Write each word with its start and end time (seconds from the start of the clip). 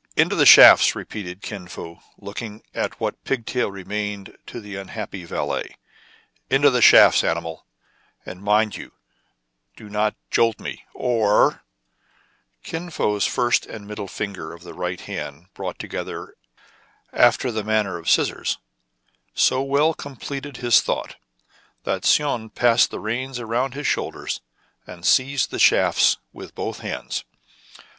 "Into 0.14 0.36
the 0.36 0.44
shafts!" 0.44 0.94
repeated 0.94 1.40
Kin 1.40 1.66
Fo, 1.66 2.00
looking 2.18 2.62
at 2.74 3.00
what 3.00 3.24
pigtail 3.24 3.70
remained 3.70 4.36
to 4.48 4.60
the 4.60 4.76
unhappy 4.76 5.24
valet." 5.24 5.76
Into 6.50 6.68
the 6.68 6.82
shafts, 6.82 7.24
animal! 7.24 7.64
and 8.26 8.42
mind 8.42 8.76
you 8.76 8.92
do 9.76 9.88
not 9.88 10.14
jolt 10.30 10.60
me, 10.60 10.84
or"— 10.92 11.62
Kin 12.62 12.90
Fo*s 12.90 13.24
first 13.24 13.64
and 13.64 13.86
middle 13.86 14.06
finger 14.06 14.52
of 14.52 14.64
the 14.64 14.74
right 14.74 15.00
hand, 15.00 15.46
brought 15.54 15.78
together 15.78 16.34
after 17.10 17.50
the 17.50 17.64
manner 17.64 17.96
of 17.96 18.10
scis 18.10 18.28
sors, 18.28 18.58
so 19.32 19.62
well 19.62 19.94
completed 19.94 20.58
his 20.58 20.82
thought, 20.82 21.16
that 21.84 22.04
Soun 22.04 22.50
passed 22.50 22.90
the 22.90 23.00
reins 23.00 23.40
around 23.40 23.72
his 23.72 23.86
shoulders, 23.86 24.42
and 24.86 25.06
seized 25.06 25.50
the 25.50 25.58
shafts 25.58 26.18
with 26.34 26.54
both 26.54 26.80
hands. 26.80 27.24